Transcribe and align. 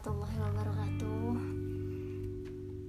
warahmatullahi 0.00 0.40
wabarakatuh. 0.40 1.36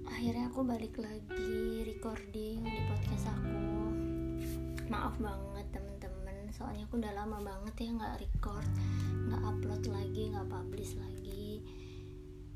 Akhirnya 0.08 0.48
aku 0.48 0.64
balik 0.64 0.96
lagi 0.96 1.84
recording 1.84 2.64
di 2.64 2.80
podcast 2.88 3.36
aku. 3.36 3.68
Maaf 4.88 5.20
banget 5.20 5.68
temen-temen 5.76 6.56
Soalnya 6.56 6.88
aku 6.88 7.04
udah 7.04 7.12
lama 7.12 7.44
banget 7.44 7.84
ya 7.84 7.90
nggak 8.00 8.16
record 8.16 8.64
nggak 9.28 9.44
upload 9.44 9.84
lagi, 9.92 10.32
nggak 10.32 10.48
publish 10.48 10.96
lagi 11.04 11.60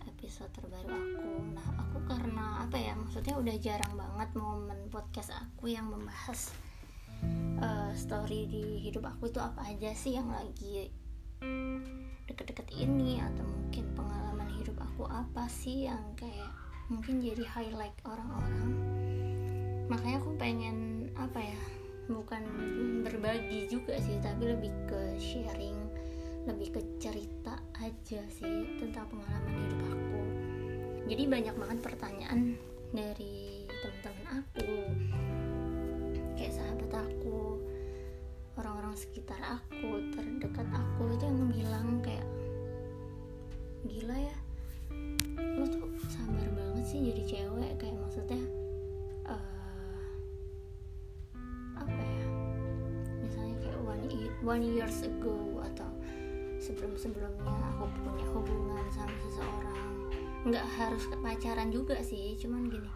Episode 0.08 0.52
terbaru 0.56 0.88
aku. 0.88 1.28
Nah 1.52 1.68
aku 1.76 1.98
karena 2.08 2.64
apa 2.64 2.80
ya 2.80 2.96
Maksudnya 2.96 3.36
udah 3.36 3.56
jarang 3.60 3.92
banget 4.00 4.30
momen 4.40 4.88
podcast 4.88 5.36
aku 5.36 5.68
yang 5.68 5.92
membahas 5.92 6.56
uh, 7.60 7.92
Story 7.92 8.48
di 8.48 8.80
hidup 8.88 9.04
aku 9.04 9.28
itu 9.28 9.44
apa 9.44 9.68
aja 9.68 9.92
sih 9.92 10.16
yang 10.16 10.32
lagi 10.32 11.04
deket-deket 12.26 12.68
ini 12.76 13.20
atau 13.22 13.44
mungkin 13.44 13.86
pengalaman 13.96 14.50
hidup 14.60 14.78
aku 14.82 15.08
apa 15.10 15.48
sih 15.50 15.88
yang 15.90 16.02
kayak 16.16 16.52
mungkin 16.92 17.20
jadi 17.20 17.44
highlight 17.44 17.98
orang-orang? 18.06 18.72
Makanya 19.92 20.18
aku 20.22 20.32
pengen 20.38 21.10
apa 21.16 21.40
ya 21.40 21.62
bukan 22.06 22.44
berbagi 23.02 23.66
juga 23.66 23.98
sih 23.98 24.22
tapi 24.22 24.54
lebih 24.54 24.70
ke 24.86 25.18
sharing 25.18 25.78
lebih 26.46 26.78
ke 26.78 26.82
cerita 27.02 27.58
aja 27.82 28.22
sih 28.30 28.78
tentang 28.78 29.10
pengalaman 29.10 29.54
hidup 29.66 29.82
aku. 29.90 30.22
Jadi 31.10 31.24
banyak 31.26 31.56
banget 31.58 31.80
pertanyaan 31.82 32.54
dari 32.94 33.66
teman-teman 33.66 34.26
aku 34.42 34.70
sekitar 38.96 39.38
aku 39.44 40.00
terdekat 40.16 40.68
aku 40.72 41.12
itu 41.12 41.24
yang 41.28 41.52
bilang 41.52 41.88
kayak 42.00 42.26
gila 43.86 44.16
ya 44.16 44.38
lo 45.36 45.66
tuh 45.68 45.88
sabar 46.08 46.48
banget 46.56 46.86
sih 46.88 47.00
jadi 47.12 47.24
cewek. 47.28 47.72
Kayak 47.80 47.96
maksudnya 48.00 48.42
uh, 49.28 50.04
apa 51.76 52.02
ya 52.02 52.26
misalnya 53.20 53.56
kayak 53.60 53.80
one, 53.84 54.04
one 54.44 54.64
years 54.64 55.04
ago 55.04 55.60
atau 55.72 55.92
sebelum-sebelumnya 56.60 57.52
aku 57.76 57.86
punya 58.04 58.26
hubungan 58.32 58.86
sama 58.96 59.16
seseorang. 59.28 59.80
Nggak 60.48 60.66
harus 60.80 61.04
pacaran 61.20 61.70
juga 61.72 62.00
sih 62.00 62.40
cuman 62.40 62.72
gini 62.72 62.92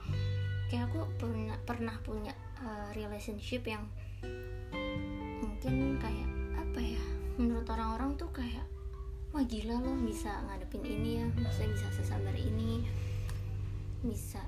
kayak 0.70 0.86
aku 0.94 1.02
pernah 1.18 1.58
pernah 1.66 1.98
punya 2.06 2.30
uh, 2.62 2.94
relationship 2.94 3.66
yang 3.66 3.90
mungkin 5.60 6.00
kayak 6.00 6.30
apa 6.56 6.80
ya 6.80 7.04
menurut 7.36 7.68
orang-orang 7.68 8.16
tuh 8.16 8.32
kayak 8.32 8.64
wah 9.36 9.44
gila 9.44 9.76
loh 9.84 9.92
bisa 10.08 10.32
ngadepin 10.48 10.88
ini 10.88 11.20
ya 11.20 11.28
maksudnya 11.36 11.76
bisa 11.76 11.88
sesabar 12.00 12.32
ini 12.32 12.88
bisa 14.00 14.40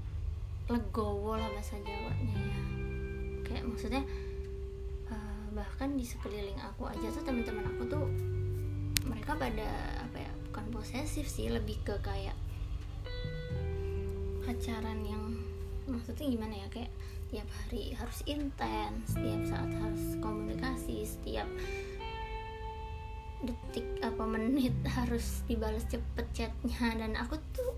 legowo 0.71 1.35
lah 1.35 1.51
bahasa 1.51 1.75
Jawanya 1.83 2.31
ya. 2.31 2.59
Kayak 3.43 3.63
maksudnya 3.67 4.07
uh, 5.11 5.43
bahkan 5.51 5.99
di 5.99 6.07
sekeliling 6.07 6.55
aku 6.63 6.87
aja 6.87 7.11
tuh 7.11 7.27
teman-teman 7.27 7.67
aku 7.75 7.91
tuh 7.91 8.07
mereka 9.03 9.35
pada 9.35 9.67
apa 9.99 10.15
ya 10.15 10.31
bukan 10.47 10.63
posesif 10.71 11.27
sih 11.27 11.51
lebih 11.51 11.75
ke 11.83 11.99
kayak 11.99 12.39
pacaran 14.47 15.03
yang 15.03 15.35
maksudnya 15.91 16.39
gimana 16.39 16.55
ya 16.55 16.67
kayak 16.71 16.91
tiap 17.31 17.47
hari 17.63 17.95
harus 17.95 18.19
intens 18.27 19.15
setiap 19.15 19.41
saat 19.47 19.71
harus 19.71 20.19
komunikasi 20.19 21.07
setiap 21.07 21.47
detik 23.39 23.87
apa 24.03 24.23
menit 24.27 24.75
harus 24.99 25.41
dibalas 25.47 25.87
cepet 25.87 26.27
chatnya. 26.35 26.91
Dan 26.99 27.15
aku 27.15 27.39
tuh 27.55 27.71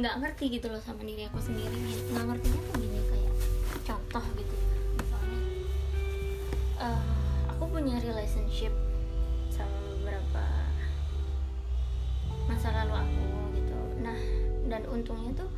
nggak 0.00 0.24
ngerti 0.24 0.56
gitu 0.56 0.72
loh 0.72 0.80
sama 0.80 1.04
diri 1.04 1.28
aku 1.28 1.36
sendiri 1.42 1.76
nggak 2.14 2.24
ngertinya 2.24 2.60
tuh 2.64 2.74
gini 2.80 3.00
kayak 3.12 3.32
contoh 3.84 4.24
gitu. 4.40 4.56
Misalnya 4.96 5.42
uh, 6.80 7.04
aku 7.52 7.64
punya 7.68 8.00
relationship 8.00 8.72
sama 9.52 9.76
beberapa 10.00 10.44
masa 12.48 12.72
lalu 12.72 13.04
aku 13.04 13.24
gitu. 13.52 13.78
Nah 14.00 14.18
dan 14.72 14.88
untungnya 14.88 15.44
tuh 15.44 15.50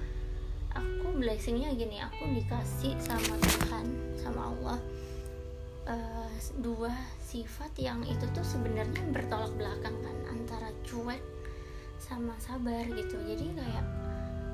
aku 0.77 1.17
blessingnya 1.17 1.75
gini 1.77 2.01
aku 2.01 2.29
dikasih 2.37 2.97
sama 3.01 3.35
Tuhan 3.41 3.87
sama 4.19 4.43
Allah 4.53 4.79
uh, 5.89 6.31
dua 6.61 6.93
sifat 7.21 7.73
yang 7.81 8.01
itu 8.05 8.25
tuh 8.31 8.45
sebenarnya 8.45 9.03
bertolak 9.11 9.53
belakang 9.57 9.97
kan 10.05 10.17
antara 10.31 10.69
cuek 10.85 11.23
sama 12.03 12.35
sabar 12.43 12.83
gitu. 12.93 13.15
Jadi 13.23 13.55
kayak 13.55 13.87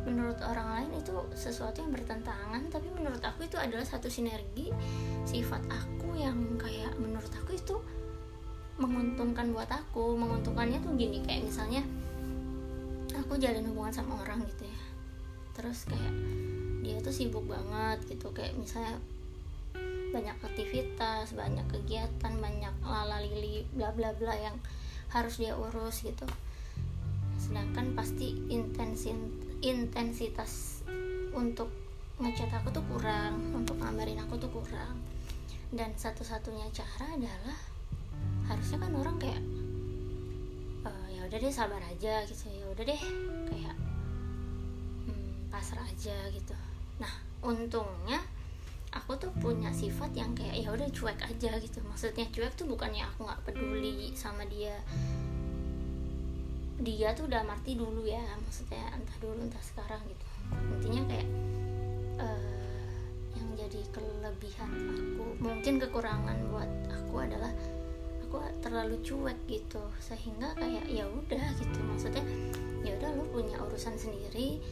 menurut 0.07 0.39
orang 0.47 0.69
lain 0.78 1.03
itu 1.03 1.12
sesuatu 1.37 1.83
yang 1.84 1.93
bertentangan 1.93 2.62
tapi 2.71 2.89
menurut 2.95 3.21
aku 3.21 3.45
itu 3.45 3.59
adalah 3.61 3.84
satu 3.84 4.09
sinergi 4.09 4.73
sifat 5.28 5.61
aku 5.69 6.17
yang 6.17 6.57
kayak 6.57 6.95
menurut 6.97 7.28
aku 7.34 7.57
itu 7.57 7.77
menguntungkan 8.78 9.51
buat 9.51 9.69
aku. 9.69 10.15
Menguntungkannya 10.15 10.78
tuh 10.81 10.95
gini 10.95 11.19
kayak 11.27 11.51
misalnya 11.51 11.83
aku 13.19 13.37
jalin 13.37 13.67
hubungan 13.67 13.93
sama 13.93 14.23
orang 14.23 14.41
gitu 14.47 14.65
ya 14.65 14.78
terus 15.59 15.91
kayak 15.91 16.15
dia 16.87 17.03
tuh 17.03 17.11
sibuk 17.11 17.43
banget 17.51 17.99
gitu. 18.07 18.31
Kayak 18.31 18.55
misalnya 18.55 19.03
banyak 20.09 20.39
aktivitas 20.41 21.37
banyak 21.37 21.67
kegiatan 21.69 22.33
banyak 22.41 22.75
lala 22.81 23.21
lili 23.21 23.67
bla 23.77 23.93
bla 23.93 24.15
bla 24.17 24.33
yang 24.39 24.57
harus 25.11 25.43
dia 25.43 25.59
urus 25.59 26.07
gitu. 26.07 26.25
Sedangkan 27.37 27.93
pasti 27.99 28.39
intensin 28.49 29.35
intensitas 29.61 30.81
untuk 31.35 31.69
ngechat 32.23 32.51
aku 32.55 32.71
tuh 32.71 32.85
kurang 32.87 33.53
untuk 33.53 33.77
ngabarin 33.83 34.23
aku 34.23 34.39
tuh 34.39 34.51
kurang. 34.55 34.97
Dan 35.69 35.93
satu-satunya 35.93 36.73
cara 36.73 37.13
adalah 37.13 37.59
harusnya 38.49 38.81
kan 38.81 38.93
orang 38.97 39.17
kayak 39.21 39.43
e, 40.89 40.91
ya 41.13 41.21
udah 41.29 41.37
deh 41.37 41.53
sabar 41.53 41.83
aja 41.85 42.25
gitu. 42.25 42.49
Ya 42.49 42.65
udah 42.73 42.85
deh 42.89 43.03
kayak 43.53 43.77
pasrah 45.59 45.83
aja 45.83 46.15
gitu. 46.31 46.55
Nah 47.03 47.11
untungnya 47.43 48.23
aku 48.95 49.19
tuh 49.19 49.35
punya 49.43 49.75
sifat 49.75 50.15
yang 50.15 50.31
kayak 50.39 50.55
ya 50.55 50.71
udah 50.71 50.87
cuek 50.95 51.19
aja 51.19 51.59
gitu. 51.59 51.83
Maksudnya 51.83 52.31
cuek 52.31 52.55
tuh 52.55 52.71
bukannya 52.71 53.03
aku 53.03 53.27
nggak 53.27 53.43
peduli 53.43 54.15
sama 54.15 54.47
dia. 54.47 54.79
Dia 56.79 57.11
tuh 57.19 57.27
udah 57.27 57.43
mati 57.43 57.75
dulu 57.75 58.07
ya 58.07 58.23
maksudnya 58.39 58.87
entah 58.95 59.19
dulu 59.19 59.43
entah 59.43 59.65
sekarang 59.67 59.99
gitu. 60.07 60.27
Intinya 60.79 61.03
kayak 61.11 61.29
uh, 62.23 62.95
yang 63.35 63.49
jadi 63.59 63.83
kelebihan 63.91 64.71
aku 64.95 65.27
mungkin 65.43 65.75
kekurangan 65.83 66.39
buat 66.55 66.71
aku 66.87 67.15
adalah 67.19 67.51
aku 68.23 68.39
terlalu 68.63 68.95
cuek 69.03 69.39
gitu. 69.51 69.83
Sehingga 69.99 70.55
kayak 70.55 70.87
ya 70.87 71.03
udah 71.03 71.47
gitu. 71.59 71.79
Maksudnya 71.83 72.23
ya 72.87 72.95
udah 72.95 73.11
lu 73.19 73.27
punya 73.35 73.59
urusan 73.59 73.99
sendiri 73.99 74.63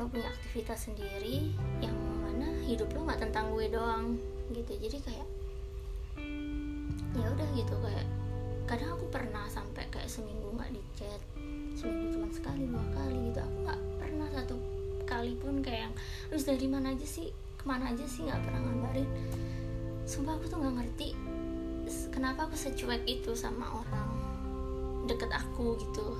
lo 0.00 0.08
punya 0.08 0.32
aktivitas 0.32 0.88
sendiri 0.88 1.52
yang 1.84 1.92
mana 2.24 2.48
hidup 2.64 2.88
lo 2.96 3.04
nggak 3.04 3.20
tentang 3.28 3.52
gue 3.52 3.68
doang 3.68 4.16
gitu. 4.48 4.72
Jadi 4.80 4.96
kayak 5.04 5.28
ya 7.12 7.26
udah 7.28 7.48
gitu 7.52 7.74
kayak 7.84 8.08
kadang 8.64 8.96
aku 8.96 9.04
pernah 9.12 9.44
sampai 9.52 9.84
kayak 9.92 10.08
seminggu 10.08 10.56
nggak 10.56 10.72
di 10.72 10.80
chat 10.96 11.20
seminggu 11.76 12.16
cuma 12.16 12.32
sekali 12.32 12.64
dua 12.64 12.84
kali 12.96 13.28
gitu. 13.28 13.44
Aku 13.44 13.56
nggak 13.68 13.80
pernah 14.00 14.28
satu 14.32 14.56
kali 15.04 15.36
pun 15.36 15.60
kayak 15.60 15.92
yang 15.92 15.94
terus 16.32 16.48
dari 16.48 16.64
mana 16.64 16.96
aja 16.96 17.04
sih? 17.04 17.28
Ke 17.60 17.64
mana 17.68 17.92
aja 17.92 18.04
sih? 18.08 18.24
Nggak 18.24 18.40
pernah 18.40 18.60
ngabarin. 18.64 19.08
Sumpah 20.08 20.40
aku 20.40 20.48
tuh 20.48 20.58
nggak 20.64 20.74
ngerti 20.80 21.08
kenapa 22.08 22.48
aku 22.48 22.56
secuek 22.56 23.04
itu 23.04 23.36
sama 23.36 23.68
orang 23.68 24.10
deket 25.04 25.28
aku 25.28 25.76
gitu. 25.76 26.16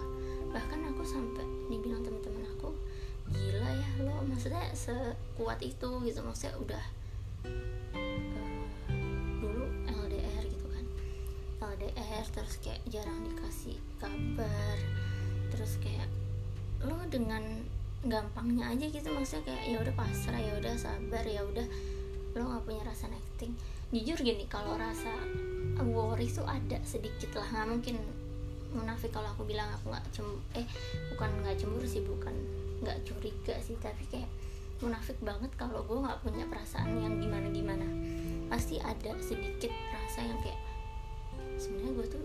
Bahkan 0.53 0.81
aku 0.93 1.01
sampai 1.07 1.49
dibilang 1.71 2.05
teman-teman 2.05 2.40
gila 3.35 3.71
ya 3.71 3.91
lo 4.03 4.23
maksudnya 4.27 4.65
sekuat 4.75 5.59
itu 5.63 5.89
gitu 6.07 6.21
maksudnya 6.23 6.55
udah 6.59 6.85
uh, 7.47 8.65
dulu 9.41 9.65
LDR 9.87 10.45
gitu 10.47 10.67
kan. 10.71 10.85
LDR 11.61 12.25
terus 12.35 12.55
kayak 12.63 12.83
jarang 12.91 13.23
dikasih 13.27 13.77
kabar 14.03 14.77
terus 15.51 15.79
kayak 15.83 16.09
lo 16.83 16.97
dengan 17.11 17.43
gampangnya 18.01 18.73
aja 18.73 18.87
gitu 18.89 19.13
maksudnya 19.13 19.53
kayak 19.53 19.65
ya 19.69 19.77
udah 19.85 19.95
pasrah 19.95 20.41
ya 20.41 20.53
udah 20.57 20.75
sabar 20.81 21.25
ya 21.27 21.45
udah 21.45 21.67
lo 22.39 22.43
nggak 22.47 22.65
punya 22.65 22.83
rasa 22.87 23.11
acting. 23.11 23.53
Jujur 23.91 24.23
gini 24.23 24.47
kalau 24.47 24.79
rasa 24.79 25.11
worry 25.83 26.29
itu 26.29 26.45
ada 26.45 26.79
sedikit 26.85 27.35
lah 27.35 27.49
nggak 27.51 27.69
mungkin 27.69 27.97
munafik 28.71 29.11
kalau 29.11 29.27
aku 29.35 29.43
bilang 29.49 29.67
aku 29.75 29.91
nggak 29.91 30.05
cem 30.15 30.27
eh 30.55 30.67
bukan 31.11 31.31
nggak 31.43 31.59
cemburu 31.59 31.87
sih 31.89 32.05
bukan 32.07 32.35
nggak 32.81 32.99
curiga 33.05 33.55
sih 33.61 33.77
tapi 33.79 34.05
kayak 34.09 34.31
munafik 34.81 35.17
banget 35.21 35.53
kalau 35.61 35.85
gue 35.85 36.01
nggak 36.01 36.21
punya 36.25 36.45
perasaan 36.49 36.97
yang 37.05 37.21
gimana 37.21 37.49
gimana 37.53 37.85
pasti 38.49 38.81
ada 38.81 39.15
sedikit 39.21 39.71
rasa 39.93 40.25
yang 40.25 40.41
kayak 40.41 40.61
sebenarnya 41.61 41.93
gue 41.93 42.07
tuh 42.09 42.25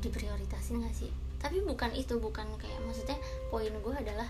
diprioritasin 0.00 0.80
gak 0.80 0.96
sih? 0.96 1.12
Tapi 1.40 1.60
bukan 1.64 1.92
itu 1.92 2.16
bukan 2.16 2.48
kayak 2.56 2.80
maksudnya 2.86 3.18
poin 3.52 3.72
gue 3.72 3.94
adalah 3.94 4.28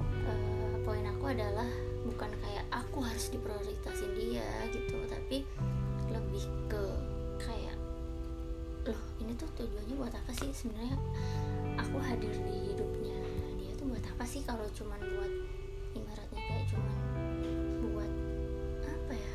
uh, 0.00 0.76
poin 0.84 1.04
aku 1.04 1.24
adalah 1.28 1.68
bukan 2.08 2.30
kayak 2.40 2.64
aku 2.72 3.04
harus 3.04 3.28
diprioritasin 3.28 4.12
dia 4.16 4.46
gitu 4.72 4.96
tapi 5.10 5.44
lebih 6.08 6.44
ke 6.70 6.82
kayak 7.42 7.76
loh 8.86 9.02
ini 9.20 9.34
tuh 9.36 9.48
tujuannya 9.58 9.94
buat 10.00 10.14
apa 10.14 10.32
sih? 10.32 10.48
Sebenarnya 10.54 10.96
aku 11.76 12.00
hadir 12.00 12.32
di 12.32 12.72
hidupnya 12.72 13.05
apa 14.06 14.24
sih 14.24 14.42
kalau 14.46 14.64
cuman 14.72 14.98
buat 15.02 15.32
ibaratnya 15.96 16.40
kayak 16.40 16.66
cuman 16.70 16.96
buat 17.90 18.12
apa 18.86 19.12
ya 19.16 19.34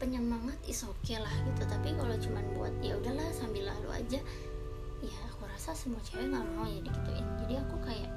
penyemangat 0.00 0.58
is 0.66 0.82
oke 0.84 0.94
okay 1.02 1.18
lah 1.20 1.32
gitu. 1.48 1.62
Tapi 1.66 1.94
kalau 1.94 2.16
cuman 2.18 2.44
buat 2.56 2.74
ya 2.80 2.96
udahlah 2.98 3.28
sambil 3.34 3.68
lalu 3.68 3.88
aja 3.94 4.20
ya 5.04 5.16
aku 5.28 5.44
rasa 5.44 5.76
semua 5.76 6.00
cewek 6.02 6.32
nggak 6.32 6.46
mau 6.56 6.66
ya 6.66 6.80
digituin. 6.80 7.26
Jadi 7.44 7.54
aku 7.60 7.76
kayak 7.84 8.10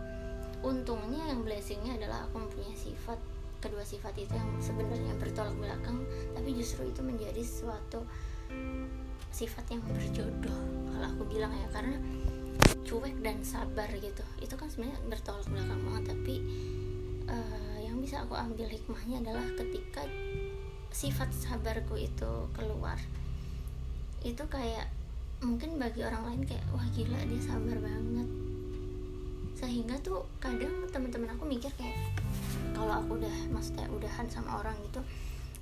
untungnya 0.65 1.21
yang 1.29 1.45
blessingnya 1.45 1.99
adalah 2.01 2.25
aku 2.25 2.41
mempunyai 2.41 2.73
sifat 2.73 3.19
kedua 3.57 3.81
sifat 3.81 4.13
itu 4.17 4.33
yang 4.37 4.49
sebenarnya 4.61 5.17
bertolak 5.17 5.57
belakang 5.57 6.05
tapi 6.37 6.53
justru 6.53 6.85
itu 6.85 7.01
menjadi 7.01 7.41
suatu 7.41 8.05
sifat 9.33 9.65
yang 9.73 9.81
berjodoh 9.85 10.59
kalau 10.93 11.07
aku 11.13 11.23
bilang 11.29 11.53
ya. 11.53 11.67
Karena 11.73 11.97
cuek 12.87 13.19
dan 13.19 13.43
sabar 13.43 13.91
gitu. 13.91 14.23
Itu 14.39 14.55
kan 14.55 14.71
sebenarnya 14.71 15.03
bertolak 15.11 15.45
belakang 15.51 15.81
banget 15.83 16.03
tapi 16.15 16.35
uh, 17.27 17.77
yang 17.83 17.99
bisa 17.99 18.23
aku 18.23 18.33
ambil 18.33 18.71
hikmahnya 18.71 19.19
adalah 19.27 19.45
ketika 19.59 20.07
sifat 20.95 21.29
sabarku 21.35 21.99
itu 21.99 22.31
keluar 22.55 22.97
itu 24.25 24.41
kayak 24.49 24.89
mungkin 25.43 25.77
bagi 25.77 26.01
orang 26.01 26.25
lain 26.25 26.41
kayak 26.49 26.65
wah 26.73 26.87
gila 26.95 27.19
dia 27.27 27.41
sabar 27.43 27.77
banget. 27.77 28.29
Sehingga 29.53 29.95
tuh 30.01 30.25
kadang 30.41 30.87
teman-teman 30.89 31.35
aku 31.37 31.45
mikir 31.45 31.69
kayak 31.77 31.93
kalau 32.73 33.03
aku 33.03 33.21
udah 33.21 33.35
maksudnya 33.53 33.85
udahan 33.89 34.25
sama 34.29 34.61
orang 34.61 34.77
gitu 34.89 35.01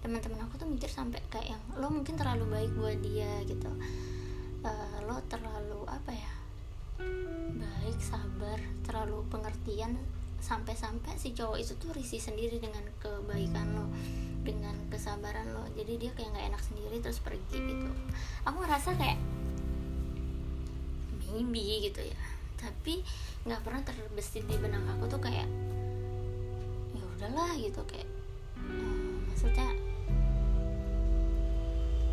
teman-teman 0.03 0.45
aku 0.45 0.61
tuh 0.61 0.69
mikir 0.69 0.85
sampai 0.85 1.17
kayak 1.33 1.57
yang 1.57 1.63
lo 1.81 1.89
mungkin 1.89 2.13
terlalu 2.13 2.45
baik 2.45 2.71
buat 2.77 2.99
dia 3.01 3.41
gitu. 3.49 3.71
Uh, 4.61 4.97
lo 5.09 5.17
terlalu 5.25 5.81
apa 5.89 6.13
ya 6.13 6.34
baik 7.95 8.11
sabar 8.11 8.59
terlalu 8.83 9.23
pengertian 9.31 9.95
sampai-sampai 10.43 11.15
si 11.15 11.31
cowok 11.31 11.63
itu 11.63 11.79
tuh 11.79 11.95
risih 11.95 12.19
sendiri 12.19 12.59
dengan 12.59 12.83
kebaikan 12.99 13.71
lo 13.71 13.87
dengan 14.43 14.75
kesabaran 14.91 15.47
lo. 15.55 15.63
Jadi 15.79 16.03
dia 16.03 16.11
kayak 16.11 16.35
nggak 16.35 16.47
enak 16.51 16.59
sendiri 16.67 16.99
terus 16.99 17.23
pergi 17.23 17.55
gitu. 17.55 17.87
Aku 18.43 18.59
ngerasa 18.59 18.99
kayak 18.99 19.15
maybe 21.23 21.87
gitu 21.87 22.03
ya. 22.03 22.19
Tapi 22.59 22.99
nggak 23.47 23.63
pernah 23.63 23.79
terbesit 23.87 24.43
di 24.43 24.59
benak 24.59 24.83
aku 24.99 25.15
tuh 25.15 25.23
kayak 25.23 25.47
ya 26.99 27.03
udahlah 27.15 27.55
gitu. 27.55 27.79
Kayak 27.87 28.11
hmm, 28.59 29.31
maksudnya 29.31 29.71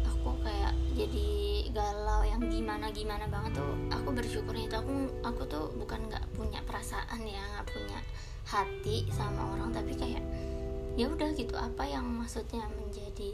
aku 0.06 0.30
kayak 0.46 0.78
jadi 0.94 1.41
galau 1.72 2.20
yang 2.22 2.44
gimana 2.52 2.92
gimana 2.92 3.24
banget 3.32 3.56
tuh. 3.56 3.72
Aku 3.88 4.12
bersyukurnya 4.12 4.68
itu 4.68 4.76
aku 4.76 4.94
aku 5.24 5.42
tuh 5.48 5.64
bukan 5.80 6.04
nggak 6.08 6.24
punya 6.36 6.60
perasaan 6.68 7.24
ya 7.24 7.40
nggak 7.40 7.68
punya 7.72 7.98
hati 8.44 9.08
sama 9.08 9.56
orang 9.56 9.72
tapi 9.72 9.96
kayak 9.96 10.20
ya 10.92 11.08
udah 11.08 11.32
gitu 11.32 11.56
apa 11.56 11.88
yang 11.88 12.04
maksudnya 12.04 12.68
menjadi 12.76 13.32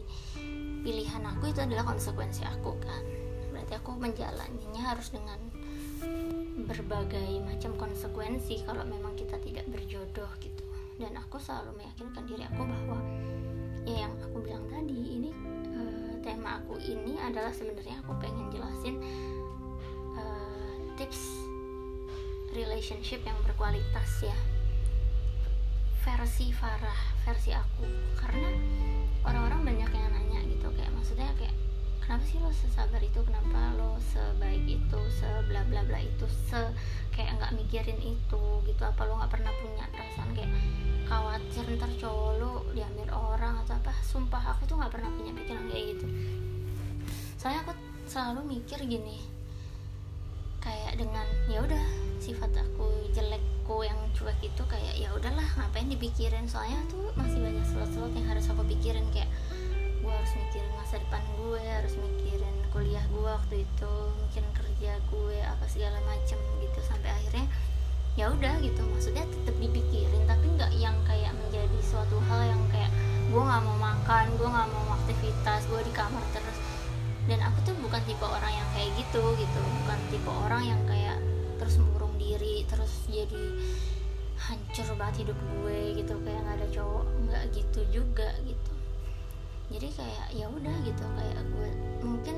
pilihan 0.87 1.23
aku 1.27 1.51
itu 1.51 1.61
adalah 1.61 1.83
konsekuensi 1.83 2.47
aku 2.47 2.79
kan. 2.79 3.03
Berarti 3.51 3.75
aku 3.75 3.91
menjalaninya 3.99 4.83
harus 4.95 5.11
dengan 5.11 5.43
berbagai 6.71 7.43
macam 7.43 7.75
konsekuensi 7.75 8.63
kalau 8.63 8.87
memang 8.87 9.19
kita 9.19 9.35
tidak 9.43 9.67
berjodoh 9.67 10.31
gitu. 10.39 10.63
Dan 10.99 11.19
aku 11.19 11.43
selalu 11.43 11.75
meyakinkan 11.83 12.23
diri 12.27 12.47
aku 12.47 12.63
bahwa 12.63 12.99
ya 13.83 14.07
yang 14.07 14.15
aku 14.23 14.39
bilang 14.43 14.67
tadi 14.71 14.95
ini 14.95 15.31
tema 16.29 16.61
aku 16.61 16.77
ini 16.85 17.17
adalah 17.17 17.49
sebenarnya 17.49 18.05
aku 18.05 18.13
pengen 18.21 18.53
jelasin 18.53 19.01
uh, 20.13 20.77
tips 21.01 21.49
relationship 22.53 23.25
yang 23.25 23.41
berkualitas 23.49 24.21
ya. 24.21 24.37
Versi 26.05 26.53
Farah 26.53 27.01
versi 27.25 27.57
aku. 27.57 27.89
Karena 28.21 28.53
orang-orang 29.25 29.73
banyak 29.73 29.89
yang 29.89 30.13
nanya 30.13 30.41
gitu 30.45 30.69
kayak 30.77 30.93
maksudnya 30.93 31.33
kayak 31.41 31.57
kenapa 32.09 32.25
sih 32.25 32.41
lo 32.41 32.49
sesabar 32.49 33.05
itu? 33.05 33.21
Kenapa 33.21 33.77
lo 33.77 34.01
sebaik 34.01 34.65
itu? 34.65 35.01
Se 35.13 35.29
bla 35.45 35.61
bla 35.69 35.85
bla 35.85 36.01
itu? 36.01 36.25
Se 36.49 36.57
kayak 37.13 37.37
nggak 37.37 37.53
mikirin 37.53 38.01
itu 38.01 38.43
gitu? 38.65 38.81
Apa 38.81 39.05
lo 39.05 39.21
nggak 39.21 39.29
pernah 39.37 39.53
punya 39.61 39.85
perasaan 39.93 40.33
kayak 40.33 40.49
khawatir 41.05 41.69
ntar 41.77 41.93
cowok 42.01 42.33
lo 42.41 42.65
diambil 42.73 43.13
orang 43.13 43.61
atau 43.61 43.77
apa? 43.77 43.93
Sumpah 44.01 44.57
aku 44.57 44.65
tuh 44.65 44.81
nggak 44.81 44.89
pernah 44.89 45.13
punya 45.13 45.37
pikiran 45.37 45.69
kayak 45.69 45.85
gitu. 46.01 46.07
Soalnya 47.37 47.61
aku 47.69 47.73
selalu 48.09 48.41
mikir 48.57 48.81
gini 48.89 49.21
kayak 50.65 50.97
dengan 50.97 51.29
ya 51.53 51.61
udah 51.61 51.85
sifat 52.25 52.57
aku 52.57 52.89
jelekku 53.13 53.85
yang 53.85 54.01
cuek 54.17 54.41
itu 54.41 54.63
kayak 54.65 54.97
ya 54.97 55.13
udahlah 55.13 55.45
ngapain 55.61 55.93
dipikirin? 55.93 56.49
Soalnya 56.49 56.81
tuh 56.89 57.13
masih 57.21 57.37
banyak 57.37 57.69
slot-slot 57.69 58.17
yang 58.17 58.33
harus 58.33 58.48
kuliah 62.99 63.15
gue 63.15 63.31
waktu 63.31 63.57
itu 63.63 63.93
mikirin 64.27 64.53
kerja 64.59 64.93
gue 65.07 65.39
apa 65.47 65.65
segala 65.71 66.03
macem 66.03 66.35
gitu 66.59 66.81
sampai 66.83 67.15
akhirnya 67.15 67.47
ya 68.19 68.27
udah 68.35 68.59
gitu. 68.59 68.83
Maksudnya 68.91 69.23
tetap 69.23 69.55
dipikirin 69.55 70.27
tapi 70.27 70.51
nggak 70.59 70.75
yang 70.75 70.99
kayak 71.07 71.31
menjadi 71.39 71.79
suatu 71.87 72.19
hal 72.27 72.51
yang 72.51 72.63
kayak 72.75 72.91
gue 73.31 73.39
nggak 73.39 73.63
mau 73.63 73.79
makan 73.79 74.27
gue 74.35 74.49
nggak 74.51 74.69
mau 74.75 74.99
aktivitas 74.99 75.63
gue 75.71 75.81
di 75.87 75.93
kamar 75.95 76.25
terus. 76.35 76.59
Dan 77.31 77.39
aku 77.39 77.71
tuh 77.71 77.75
bukan 77.79 78.03
tipe 78.03 78.27
orang 78.27 78.51
yang 78.51 78.69
kayak 78.75 78.91
gitu 78.99 79.23
gitu. 79.39 79.61
Bukan 79.87 79.99
tipe 80.11 80.31
orang 80.35 80.63
yang 80.67 80.83
kayak 80.91 81.23
terus 81.63 81.79
mengurung 81.79 82.19
diri 82.19 82.67
terus 82.67 83.07
jadi 83.07 83.45
hancur 84.43 84.91
banget 84.99 85.23
hidup 85.23 85.39
gue 85.39 86.03
gitu. 86.03 86.19
Kayak 86.27 86.41
nggak 86.51 86.57
ada 86.59 86.69
cowok 86.75 87.07
nggak 87.31 87.45
gitu 87.55 87.81
juga 88.03 88.27
gitu. 88.43 88.73
Jadi 89.71 89.87
kayak 89.95 90.27
ya 90.35 90.51
udah 90.51 90.77
gitu 90.83 91.05
kayak 91.15 91.47
gue 91.47 91.71
mungkin 92.03 92.37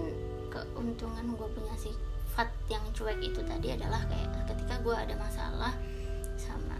keuntungan 0.51 1.25
gue 1.39 1.49
punya 1.55 1.75
sifat 1.79 2.51
yang 2.69 2.83
cuek 2.93 3.19
itu 3.23 3.41
tadi 3.47 3.75
adalah 3.79 4.03
kayak 4.11 4.29
ketika 4.51 4.75
gue 4.83 4.95
ada 4.95 5.15
masalah 5.17 5.73
sama 6.35 6.79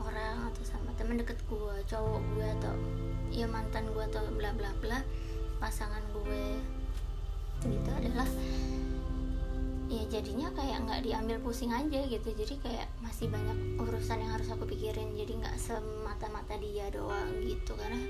orang 0.00 0.50
atau 0.50 0.64
sama 0.64 0.90
temen 0.96 1.20
deket 1.20 1.38
gue 1.46 1.74
cowok 1.86 2.22
gue 2.34 2.46
atau 2.60 2.74
ya 3.28 3.46
mantan 3.46 3.86
gue 3.92 4.04
atau 4.08 4.24
bla 4.34 4.50
bla 4.56 4.72
bla 4.80 4.98
pasangan 5.60 6.02
gue 6.16 6.58
itu 7.62 7.90
adalah 7.94 8.26
ya 9.92 10.02
jadinya 10.08 10.48
kayak 10.56 10.88
nggak 10.88 11.04
diambil 11.04 11.36
pusing 11.44 11.70
aja 11.70 12.00
gitu. 12.08 12.32
Jadi 12.32 12.58
kayak 12.64 12.88
masih 13.04 13.28
banyak 13.28 13.76
urusan 13.76 14.24
yang 14.24 14.32
harus 14.34 14.48
aku 14.48 14.64
pikirin. 14.64 15.14
Jadi 15.14 15.36
nggak 15.36 15.60
semata-mata 15.60 16.56
dia 16.58 16.88
doang 16.88 17.28
gitu. 17.44 17.76
Karena 17.76 18.00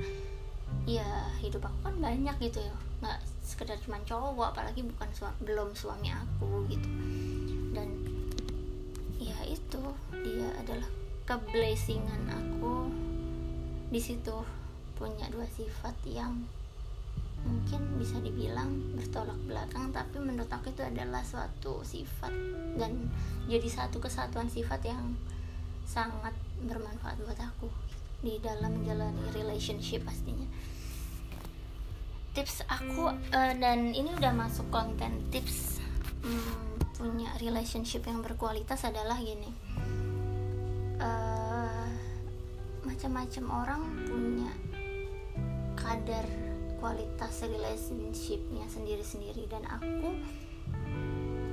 ya 0.86 1.04
hidup 1.42 1.66
aku 1.68 1.90
kan 1.90 1.96
banyak 1.98 2.36
gitu 2.38 2.62
ya 2.64 2.74
sekedar 3.52 3.76
cuma 3.84 4.00
cowok 4.08 4.56
apalagi 4.56 4.80
bukan 4.80 5.08
suami, 5.12 5.36
belum 5.44 5.76
suami 5.76 6.08
aku 6.08 6.64
gitu. 6.72 6.88
Dan 7.76 7.88
ya 9.20 9.36
itu 9.44 9.82
dia 10.24 10.48
adalah 10.56 10.88
keblessingan 11.28 12.32
aku. 12.32 12.88
Di 13.92 14.00
situ 14.00 14.40
punya 14.96 15.28
dua 15.28 15.44
sifat 15.52 15.92
yang 16.08 16.40
mungkin 17.42 17.98
bisa 17.98 18.22
dibilang 18.22 18.70
bertolak 18.94 19.38
belakang 19.50 19.90
tapi 19.90 20.22
menurut 20.22 20.46
aku 20.46 20.70
itu 20.70 20.82
adalah 20.86 21.26
suatu 21.26 21.82
sifat 21.82 22.30
dan 22.78 23.10
jadi 23.50 23.66
satu 23.66 23.98
kesatuan 23.98 24.46
sifat 24.46 24.86
yang 24.86 25.18
sangat 25.82 26.30
bermanfaat 26.62 27.18
buat 27.26 27.38
aku 27.42 27.66
di 28.22 28.38
dalam 28.38 28.78
menjalani 28.78 29.26
relationship 29.34 30.06
pastinya 30.06 30.46
tips 32.32 32.64
aku 32.64 33.12
uh, 33.12 33.52
dan 33.60 33.92
ini 33.92 34.08
udah 34.16 34.32
masuk 34.32 34.64
konten 34.72 35.20
tips 35.28 35.84
um, 36.24 36.56
punya 36.96 37.28
relationship 37.40 38.06
yang 38.08 38.24
berkualitas 38.24 38.88
adalah 38.88 39.18
gini. 39.20 39.50
Uh, 41.02 41.88
macam-macam 42.86 43.44
orang 43.50 43.82
punya 44.06 44.50
kadar 45.76 46.24
kualitas 46.78 47.42
relationshipnya 47.42 48.66
sendiri-sendiri 48.70 49.46
dan 49.50 49.62
aku 49.66 50.14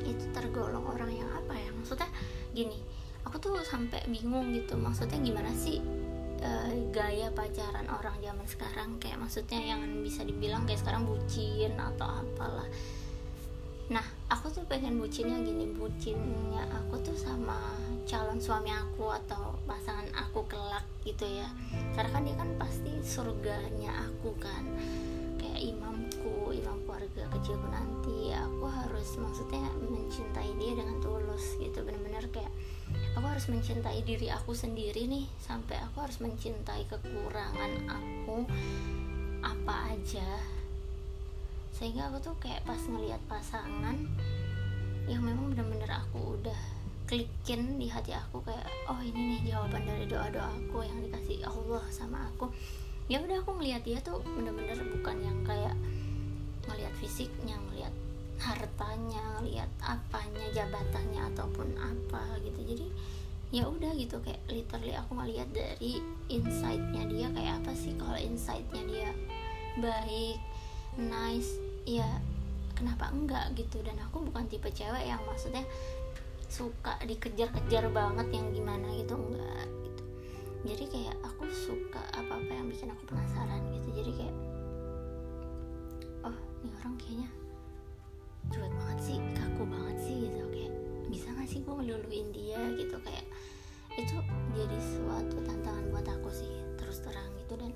itu 0.06 0.26
tergolong 0.32 0.86
orang 0.86 1.12
yang 1.12 1.30
apa 1.34 1.54
ya? 1.54 1.70
Maksudnya 1.76 2.10
gini 2.54 2.80
aku 3.28 3.38
tuh 3.38 3.56
sampai 3.62 4.02
bingung 4.08 4.50
gitu 4.56 4.80
maksudnya 4.80 5.20
gimana 5.20 5.52
sih 5.54 5.84
uh, 6.44 6.72
gaya 6.92 7.28
pacaran 7.32 7.88
orang 7.88 8.16
zaman 8.20 8.48
sekarang. 8.48 8.90
Kayak 8.98 9.24
maksudnya 9.24 9.60
yang 9.60 9.82
bisa 10.04 10.24
dibilang 10.24 10.64
kayak 10.68 10.82
sekarang 10.82 11.08
bucin 11.08 11.74
atau 11.76 12.08
apalah. 12.08 12.68
Nah 13.90 14.06
aku 14.30 14.54
tuh 14.54 14.64
pengen 14.70 15.02
bucinnya 15.02 15.42
gini. 15.42 15.72
Bucinnya 15.74 16.66
aku 16.70 17.02
tuh 17.02 17.18
sama 17.18 17.58
calon 18.06 18.42
suami 18.42 18.74
aku 18.74 19.10
atau 19.10 19.58
pasangan 19.66 20.10
aku 20.14 20.46
kelak 20.50 20.86
gitu 21.06 21.26
ya. 21.26 21.50
Karena 21.98 22.10
kan 22.14 22.22
dia 22.26 22.36
kan 22.38 22.50
pasti 22.58 22.92
surganya 23.02 24.10
aku 24.10 24.34
kan. 24.38 24.64
Kayak 25.42 25.74
imamku 25.76 26.54
imam 26.54 26.78
keluarga 26.86 27.24
kecilku 27.34 27.68
nanti. 27.70 28.34
Aku 28.34 28.66
harus 28.70 29.18
maksudnya 29.18 29.66
mencintai 29.82 30.52
dia 30.62 30.74
dengan 30.78 30.98
tulus 31.02 31.58
gitu. 31.58 31.82
Bener-bener 31.82 32.26
kayak 32.30 32.54
aku 33.18 33.26
harus 33.26 33.48
mencintai 33.52 34.00
diri 34.08 34.32
aku 34.32 34.56
sendiri 34.56 35.10
nih 35.10 35.26
sampai 35.42 35.80
aku 35.82 36.06
harus 36.06 36.20
mencintai 36.24 36.88
kekurangan 36.88 37.72
aku 37.90 38.48
apa 39.44 39.96
aja. 39.96 40.30
Sehingga 41.76 42.12
aku 42.12 42.20
tuh 42.20 42.36
kayak 42.40 42.64
pas 42.68 42.80
ngelihat 42.80 43.22
pasangan 43.32 43.96
yang 45.08 45.26
memang 45.26 45.56
bener-bener 45.56 45.90
aku 45.90 46.38
udah 46.38 46.62
klikin 47.10 47.82
di 47.82 47.90
hati 47.90 48.14
aku 48.14 48.46
kayak 48.46 48.70
oh 48.86 49.02
ini 49.02 49.42
nih 49.42 49.52
jawaban 49.56 49.82
dari 49.82 50.06
doa-doa 50.06 50.46
aku 50.46 50.86
yang 50.86 51.00
dikasih 51.02 51.42
Allah 51.48 51.84
sama 51.90 52.30
aku. 52.30 52.52
Ya 53.10 53.18
udah 53.26 53.42
aku 53.42 53.58
ngelihat 53.58 53.82
dia 53.82 53.98
tuh 54.06 54.22
bener-bener 54.22 54.78
bukan 54.78 55.18
yang 55.18 55.40
kayak 55.42 55.74
ngelihat 56.70 56.94
fisiknya 57.02 57.58
ngelihat 57.58 57.94
hartanya 58.40 59.20
ngelihat 59.38 59.68
apanya 59.84 60.48
jabatannya 60.56 61.22
ataupun 61.36 61.76
apa 61.76 62.40
gitu. 62.42 62.60
Jadi 62.64 62.88
ya 63.50 63.68
udah 63.68 63.92
gitu 64.00 64.22
kayak 64.24 64.40
literally 64.48 64.96
aku 64.96 65.18
ngelihat 65.20 65.50
dari 65.52 66.00
insightnya 66.32 67.04
dia 67.12 67.28
kayak 67.36 67.60
apa 67.62 67.72
sih. 67.76 67.92
Kalau 68.00 68.16
insightnya 68.16 68.82
dia 68.88 69.10
baik 69.84 70.40
nice 70.96 71.60
ya 71.84 72.08
kenapa 72.80 73.12
enggak 73.12 73.52
gitu. 73.60 73.84
Dan 73.84 74.00
aku 74.00 74.24
bukan 74.24 74.48
tipe 74.48 74.72
cewek 74.72 75.04
yang 75.04 75.20
maksudnya 75.28 75.68
suka 76.50 76.98
dikejar-kejar 77.06 77.92
banget 77.94 78.28
yang 78.34 78.48
gimana 78.56 78.88
gitu 78.96 79.20
enggak 79.20 79.68
gitu. 79.84 80.04
Jadi 80.64 80.84
kayak 80.88 81.16
aku 81.28 81.44
suka 81.52 82.02
apa-apa 82.16 82.52
yang 82.56 82.72
bikin 82.72 82.88
aku 82.88 83.04
penasaran 83.12 83.62
gitu. 83.76 83.88
Jadi 84.00 84.12
kayak 84.16 84.36
oh 86.24 86.38
ini 86.64 86.72
orang 86.80 86.96
kayaknya 86.96 87.30
cuek 88.48 88.72
banget 88.72 89.00
sih 89.04 89.18
kaku 89.36 89.64
banget 89.68 89.98
sih 90.00 90.16
gitu. 90.24 90.44
Kayak 90.48 90.74
bisa 91.12 91.28
gak 91.36 91.48
sih 91.52 91.60
gue 91.60 91.74
ngeluluin 91.76 92.28
dia? 92.32 92.62
Gitu 92.80 92.96
kayak 93.04 93.26
itu 94.00 94.16
jadi 94.56 94.78
suatu 94.80 95.38
tantangan 95.44 95.86
buat 95.92 96.08
aku 96.08 96.30
sih 96.32 96.54
terus 96.80 97.04
terang 97.04 97.36
gitu. 97.44 97.60
Dan 97.60 97.76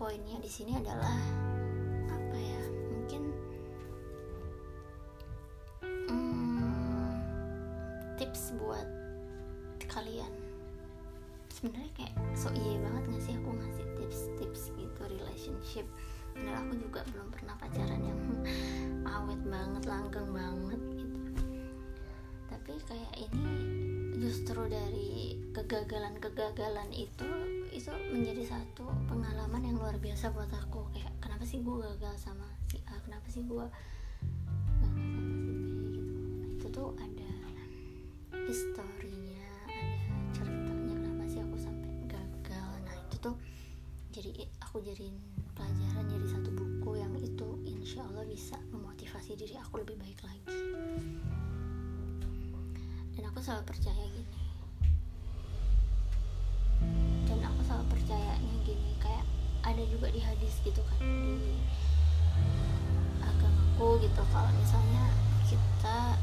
poinnya 0.00 0.40
di 0.40 0.48
sini 0.48 0.80
adalah 0.80 1.16
tips 8.22 8.54
buat 8.54 8.86
kalian. 9.90 10.30
Sebenarnya 11.50 11.90
kayak 11.98 12.14
so 12.38 12.54
iya 12.54 12.78
banget 12.78 13.02
gak 13.10 13.22
sih 13.26 13.34
aku 13.34 13.50
ngasih 13.50 13.86
tips-tips 13.98 14.62
gitu 14.78 15.02
relationship 15.18 15.86
padahal 16.32 16.64
aku 16.66 16.74
juga 16.80 17.00
belum 17.12 17.28
pernah 17.30 17.54
pacaran 17.60 18.00
yang 18.00 18.20
awet 19.20 19.40
banget 19.46 19.82
langgeng 19.86 20.30
banget 20.32 20.80
gitu. 20.96 21.44
Tapi 22.48 22.72
kayak 22.88 23.14
ini 23.16 23.54
justru 24.22 24.60
dari 24.70 25.34
kegagalan-kegagalan 25.50 26.88
itu 26.94 27.26
itu 27.74 27.90
menjadi 28.14 28.54
satu 28.54 28.86
pengalaman 29.10 29.66
yang 29.66 29.76
luar 29.80 29.98
biasa 29.98 30.30
buat 30.30 30.52
aku. 30.52 30.86
Kayak 30.94 31.12
kenapa 31.18 31.42
sih 31.42 31.58
gue 31.60 31.76
gagal 31.80 32.14
sama 32.20 32.46
si 32.70 32.78
A? 32.86 32.96
Kenapa 33.02 33.26
sih 33.28 33.42
gue 33.42 33.66
gagal 34.80 34.84
sama 34.84 34.94
si 35.02 35.18
B 35.26 35.58
gitu? 35.90 36.02
Nah, 36.38 36.54
itu 36.54 36.66
tuh 36.70 36.88
ada 36.96 37.32
historinya 38.46 39.48
ada 39.66 39.82
ceritanya 40.30 40.94
kenapa 40.96 41.22
sih 41.26 41.40
aku 41.42 41.56
sampai 41.58 41.90
gagal. 42.06 42.70
Nah 42.86 42.94
itu 43.02 43.16
tuh 43.18 43.36
jadi 44.14 44.46
aku 44.62 44.84
jadiin 44.86 45.16
pelajaran 45.56 46.01
insya 47.82 47.98
Allah 48.06 48.22
bisa 48.30 48.54
memotivasi 48.70 49.34
diri 49.34 49.58
aku 49.58 49.82
lebih 49.82 49.98
baik 49.98 50.22
lagi. 50.22 50.54
Dan 53.18 53.22
aku 53.26 53.42
selalu 53.42 53.66
percaya 53.66 54.04
gini. 54.06 54.38
Dan 57.26 57.42
aku 57.42 57.60
selalu 57.66 57.86
percayanya 57.90 58.54
gini 58.62 58.94
kayak 59.02 59.26
ada 59.66 59.82
juga 59.90 60.14
di 60.14 60.22
hadis 60.22 60.62
gitu 60.62 60.78
kan 60.78 61.02
di 61.02 61.58
agamaku 63.18 63.98
gitu. 64.06 64.22
Kalau 64.30 64.50
misalnya 64.54 65.04
kita 65.50 66.14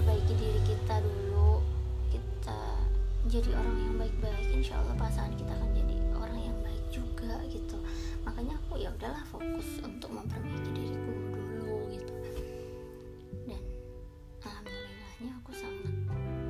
perbaiki 0.00 0.32
diri 0.32 0.60
kita 0.64 0.96
dulu 1.04 1.60
kita 2.08 2.60
jadi 3.28 3.52
orang 3.52 3.76
yang 3.84 3.94
baik-baik 4.00 4.48
insya 4.48 4.80
Allah 4.80 4.96
pasangan 4.96 5.36
kita 5.36 5.52
akan 5.52 5.70
jadi 5.76 5.79
juga 6.90 7.40
gitu. 7.48 7.78
Makanya 8.26 8.58
aku 8.66 8.82
ya 8.82 8.90
udahlah 8.92 9.22
fokus 9.30 9.80
untuk 9.80 10.10
memperbaiki 10.10 10.70
diriku 10.74 11.12
dulu 11.14 11.78
gitu. 11.94 12.12
Dan 13.46 13.62
alhamdulillahnya 14.42 15.32
aku 15.40 15.50
sangat 15.54 15.94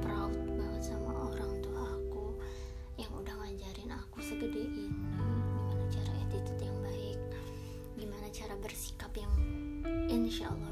proud 0.02 0.34
banget 0.56 0.82
sama 0.82 1.30
orang 1.30 1.52
tua 1.62 1.84
aku 1.84 2.34
yang 2.96 3.12
udah 3.14 3.34
ngajarin 3.44 3.92
aku 3.94 4.18
segede 4.24 4.66
ini. 4.66 4.88
Gimana 4.90 5.84
cara 5.92 6.12
attitude 6.26 6.62
yang 6.64 6.78
baik 6.80 7.20
gimana 8.00 8.32
cara 8.32 8.54
bersikap 8.56 9.12
yang 9.12 9.32
insya 10.08 10.48
Allah 10.48 10.69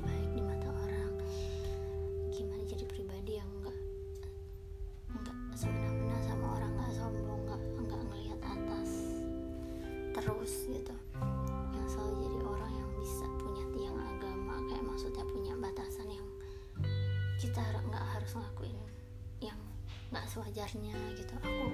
sewajarnya 20.29 20.93
gitu. 21.17 21.33
Aku 21.41 21.73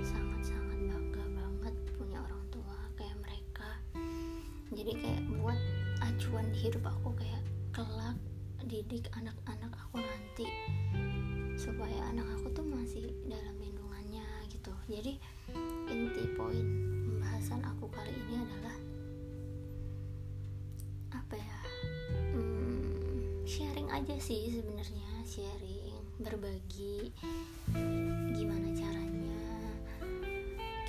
sangat-sangat 0.00 0.78
bangga 0.88 1.24
banget 1.36 1.74
punya 2.00 2.16
orang 2.24 2.40
tua 2.48 2.76
kayak 2.96 3.20
mereka. 3.20 3.68
Jadi 4.72 4.92
kayak 4.96 5.22
buat 5.36 5.60
acuan 6.00 6.48
hidup 6.56 6.80
aku 6.88 7.12
kayak 7.20 7.44
kelak 7.76 8.16
didik 8.64 9.12
anak-anak 9.12 9.72
aku 9.76 10.00
nanti 10.00 10.48
supaya 11.60 12.08
anak 12.08 12.24
aku 12.40 12.48
tuh 12.56 12.64
masih 12.64 13.12
dalam 13.28 13.52
lindungannya 13.60 14.24
gitu. 14.48 14.72
Jadi 14.88 15.20
inti 15.92 16.24
poin 16.40 16.64
pembahasan 17.04 17.60
aku 17.68 17.84
kali 17.92 18.16
ini 18.16 18.48
adalah 18.48 18.76
apa 21.20 21.36
ya? 21.36 21.58
Hmm, 22.32 23.44
sharing 23.44 23.92
aja 23.92 24.16
sih 24.16 24.56
sebenarnya 24.56 25.08
sharing 25.28 25.87
berbagi 26.18 27.14
gimana 28.34 28.68
caranya 28.74 29.38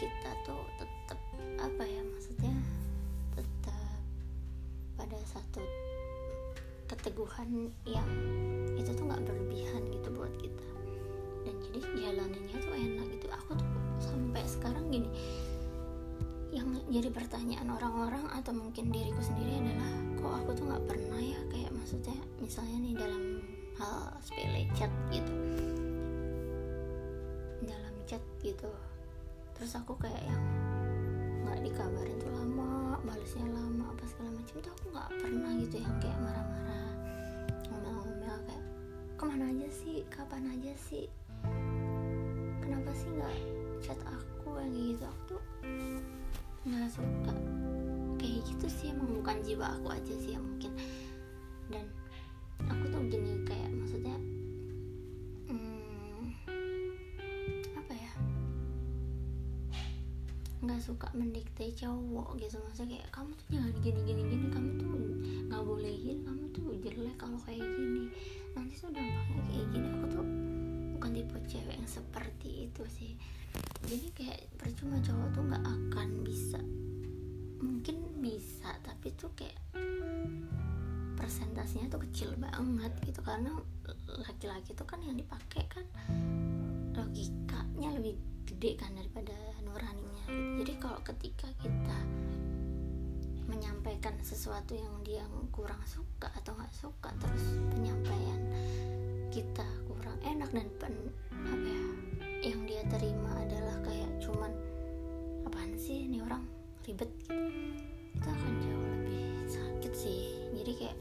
kita 0.02 0.32
tuh 0.42 0.66
tetap 0.82 1.22
apa 1.62 1.84
ya 1.86 2.02
maksudnya 2.02 2.54
tetap 3.38 4.02
pada 4.98 5.20
satu 5.30 5.62
keteguhan 6.90 7.70
yang 7.86 8.10
itu 8.74 8.90
tuh 8.90 9.06
nggak 9.06 9.22
berlebihan 9.22 9.86
gitu 9.94 10.10
buat 10.10 10.34
kita. 10.42 10.68
Dan 11.46 11.56
jadi 11.62 11.80
jalanannya 11.86 12.58
tuh 12.58 12.74
enak 12.74 13.08
gitu. 13.14 13.28
Aku 13.30 13.52
tuh 13.54 13.70
sampai 14.02 14.42
sekarang 14.50 14.90
gini 14.90 15.10
yang 16.50 16.66
jadi 16.90 17.14
pertanyaan 17.14 17.70
orang-orang 17.70 18.26
atau 18.34 18.50
mungkin 18.58 18.90
diriku 18.90 19.22
sendiri 19.22 19.62
adalah 19.62 19.94
kok 20.18 20.34
aku 20.42 20.50
tuh 20.58 20.66
nggak 20.66 20.86
pernah 20.90 21.22
ya 21.22 21.38
kayak 21.54 21.70
maksudnya 21.70 22.18
misalnya 22.42 22.78
nih 22.82 22.94
dalam 22.98 23.22
hal 23.80 24.14
sepele 24.20 24.68
chat 24.76 24.92
gitu. 25.10 25.34
Chat 28.10 28.26
gitu. 28.42 28.74
Terus 29.54 29.78
aku 29.78 29.94
kayak 30.02 30.18
yang 30.26 30.42
nggak 31.46 31.62
dikabarin 31.62 32.18
tuh 32.18 32.34
lama 32.34 32.98
balasnya 33.06 33.46
lama 33.54 33.94
apa 33.94 34.02
segala 34.10 34.34
macam 34.34 34.56
tuh 34.66 34.74
aku 34.74 34.86
nggak 34.90 35.10
pernah 35.22 35.52
gitu 35.62 35.78
yang 35.78 35.94
kayak 36.02 36.18
marah-marah 36.18 36.90
ngomel-ngomel 37.70 38.38
kayak 38.50 38.66
ke 39.14 39.24
mana 39.30 39.46
aja 39.54 39.70
sih? 39.70 40.02
Kapan 40.10 40.58
aja 40.58 40.74
sih? 40.74 41.06
Kenapa 42.66 42.90
sih 42.98 43.14
nggak 43.14 43.38
chat 43.86 44.00
aku? 44.10 44.58
Yang 44.58 44.74
gitu. 44.74 45.04
Aku 45.06 45.22
tuh 45.30 45.42
nggak 46.66 46.90
suka. 46.90 47.34
Kayak 48.18 48.42
gitu 48.42 48.68
sih 48.74 48.90
emang 48.90 49.22
bukan 49.22 49.38
jiwa 49.46 49.70
aku 49.78 49.94
aja 49.94 50.14
sih 50.18 50.34
yang 50.34 50.42
mungkin. 50.42 50.74
Dan 51.70 51.86
aku 52.66 52.90
tuh 52.90 53.06
gini 53.06 53.38
kayak 53.46 53.69
suka 60.90 61.06
mendikte 61.14 61.70
cowok 61.78 62.42
gitu. 62.42 62.58
Maksudnya 62.66 62.98
kayak 62.98 63.14
kamu 63.14 63.32
tuh 63.38 63.48
jangan 63.54 63.74
gini 63.86 64.00
gini 64.10 64.22
gini. 64.26 64.46
Kamu 64.50 64.70
tuh 64.82 64.90
nggak 65.46 65.62
bolehin. 65.62 66.18
Kamu 66.26 66.44
tuh 66.50 66.66
jelek 66.82 67.16
kalau 67.22 67.38
kayak 67.46 67.62
gini. 67.62 68.10
Nanti 68.58 68.74
tuh 68.82 68.90
dampaknya 68.90 69.42
kayak 69.46 69.66
gini. 69.70 69.88
Aku 69.94 70.06
tuh 70.10 70.26
bukan 70.98 71.12
tipe 71.14 71.38
cewek 71.46 71.76
yang 71.78 71.90
seperti 71.90 72.50
itu 72.66 72.84
sih. 72.90 73.14
Jadi 73.86 74.08
kayak 74.18 74.40
percuma 74.58 74.98
cowok 74.98 75.30
tuh 75.38 75.44
nggak 75.46 75.64
akan 75.64 76.08
bisa. 76.26 76.60
Mungkin 77.62 77.96
bisa 78.26 78.74
tapi 78.82 79.14
tuh 79.14 79.30
kayak 79.38 79.62
persentasenya 81.22 81.94
tuh 81.94 82.02
kecil 82.10 82.34
banget 82.42 82.98
gitu. 83.06 83.22
Karena 83.22 83.54
laki-laki 84.26 84.74
tuh 84.74 84.90
kan 84.90 84.98
yang 85.06 85.14
dipakai 85.22 85.70
kan 85.70 85.86
logikanya 86.98 87.94
lebih 87.96 88.18
gede 88.50 88.82
kan 88.82 88.92
daripada 88.98 89.38
nuraninya. 89.62 90.26
Jadi 90.58 90.74
kalau 90.82 91.00
ketika 91.06 91.46
kita 91.62 92.00
menyampaikan 93.46 94.18
sesuatu 94.22 94.74
yang 94.74 94.94
dia 95.06 95.26
kurang 95.54 95.82
suka 95.86 96.30
atau 96.38 96.54
nggak 96.58 96.74
suka 96.74 97.10
terus 97.18 97.58
penyampaian 97.74 98.42
kita 99.30 99.66
kurang 99.86 100.18
enak 100.26 100.50
dan 100.54 100.70
pen, 100.82 100.94
apa 101.34 101.66
ya 101.66 101.86
yang 102.50 102.62
dia 102.66 102.82
terima 102.90 103.30
adalah 103.38 103.78
kayak 103.86 104.10
cuman 104.22 104.50
apaan 105.46 105.74
sih 105.78 106.10
ini 106.10 106.22
orang? 106.22 106.46
Ribet. 106.86 107.10
Itu 108.18 108.26
akan 108.26 108.54
jauh 108.66 108.88
lebih 108.98 109.46
sakit 109.46 109.94
sih. 109.94 110.22
Jadi 110.58 110.72
kayak 110.74 110.98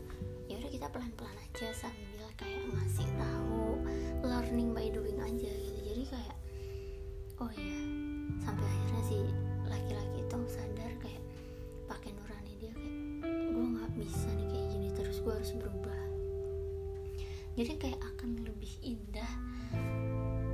ya 0.48 0.54
udah 0.60 0.70
kita 0.72 0.86
pelan-pelan 0.92 1.36
aja 1.40 1.68
sambil 1.76 2.28
kayak 2.36 2.60
ngasih 2.76 3.08
tahu 3.16 3.80
learning 4.24 4.72
by 4.76 4.88
doing 4.92 5.20
aja 5.20 5.52
oh 7.38 7.50
ya 7.54 7.78
sampai 8.42 8.66
akhirnya 8.66 9.02
si 9.06 9.18
laki-laki 9.70 10.18
itu 10.26 10.38
sadar 10.50 10.90
kayak 10.98 11.22
pakai 11.86 12.10
nurani 12.10 12.52
dia 12.58 12.74
kayak 12.74 13.50
gue 13.54 13.66
nggak 13.78 13.90
bisa 13.94 14.28
nih 14.34 14.46
kayak 14.50 14.66
gini 14.74 14.88
terus 14.94 15.22
gue 15.22 15.32
harus 15.32 15.52
berubah. 15.54 16.00
Jadi 17.58 17.74
kayak 17.74 17.98
akan 18.14 18.46
lebih 18.46 18.70
indah. 18.86 19.32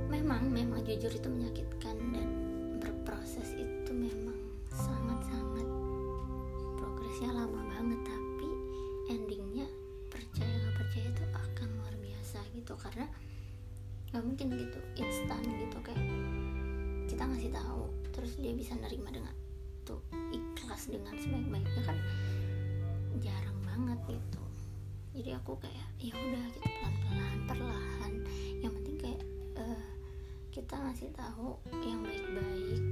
Memang 0.09 0.49
memang 0.49 0.81
jujur 0.85 1.09
itu 1.09 1.29
menyakitkan 1.29 1.97
dan 2.13 2.29
berproses 2.81 3.53
itu 3.57 3.91
memang 3.93 4.37
sangat-sangat 4.69 5.67
progresnya 6.77 7.29
lama 7.33 7.61
banget 7.69 8.01
tapi 8.05 8.49
endingnya 9.09 9.69
percaya 10.09 10.49
nggak 10.49 10.75
percaya 10.81 11.07
itu 11.09 11.23
akan 11.33 11.67
luar 11.81 11.93
biasa 12.01 12.37
gitu 12.57 12.73
karena 12.77 13.05
nggak 14.13 14.23
mungkin 14.25 14.47
gitu 14.53 14.79
instan 14.97 15.41
gitu 15.45 15.77
kayak 15.81 16.04
kita 17.25 17.33
ngasih 17.41 17.57
tahu 17.57 17.83
terus 18.13 18.33
dia 18.37 18.53
bisa 18.53 18.77
nerima 18.77 19.09
dengan 19.09 19.33
tuh 19.81 19.97
ikhlas 20.29 20.93
dengan 20.93 21.09
sebaik-baiknya 21.17 21.81
kan 21.81 21.97
jarang 23.17 23.59
banget 23.65 23.99
gitu. 24.13 24.43
Jadi 25.17 25.29
aku 25.33 25.57
kayak 25.57 25.89
ya 25.97 26.13
udah 26.13 26.45
gitu 26.53 26.69
pelan-pelan 26.69 27.37
perlahan. 27.49 28.13
Yang 28.61 28.73
penting 28.77 28.97
kayak 29.01 29.21
uh, 29.57 29.85
kita 30.53 30.73
ngasih 30.77 31.09
tahu 31.17 31.57
yang 31.81 32.05
baik-baik. 32.05 32.83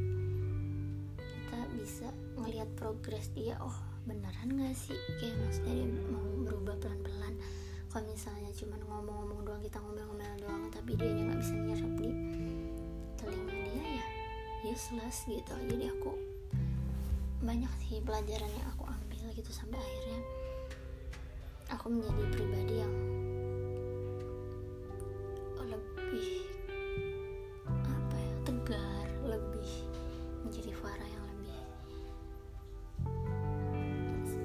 Kita 1.13 1.59
bisa 1.77 2.09
ngelihat 2.33 2.73
progres 2.73 3.29
dia 3.37 3.53
oh 3.61 3.77
beneran 4.09 4.49
gak 4.57 4.73
sih? 4.73 4.97
Kayak 5.21 5.45
maksudnya 5.45 5.77
dia 5.77 6.09
mau 6.09 6.25
berubah 6.41 6.73
pelan-pelan. 6.81 7.37
Kalau 7.85 8.09
misalnya 8.09 8.49
cuma 8.57 8.81
ngomong-ngomong 8.81 9.45
doang 9.45 9.61
kita 9.61 9.77
ngomel-ngomel 9.77 10.33
doang 10.41 10.73
tapi 10.73 10.97
dia 10.97 11.13
nggak 11.21 11.37
bisa 11.37 11.53
nyerap 11.53 11.93
ya 12.01 12.32
useless 14.73 15.29
gitu. 15.29 15.53
Jadi 15.69 15.85
aku 15.85 16.17
banyak 17.45 17.69
sih 17.85 18.01
pelajaran 18.01 18.49
yang 18.49 18.67
aku 18.73 18.89
ambil 18.89 19.29
gitu 19.37 19.51
sampai 19.53 19.77
akhirnya 19.77 20.21
aku 21.69 21.85
menjadi 21.93 22.23
pribadi 22.33 22.75
yang 22.81 22.95
lebih 25.63 26.29
apa 27.69 28.17
ya 28.17 28.33
tegar 28.49 29.05
lebih 29.21 29.71
menjadi 30.41 30.71
Farah 30.73 31.09
yang 31.09 31.25
lebih 31.29 31.59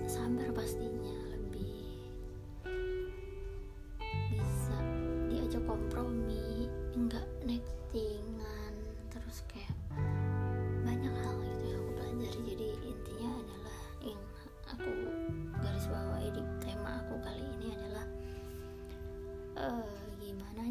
sabar 0.04 0.48
pastinya 0.52 0.97